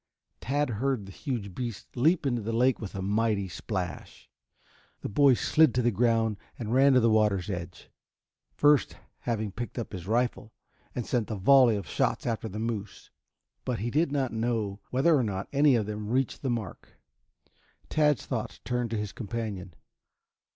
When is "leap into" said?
1.95-2.41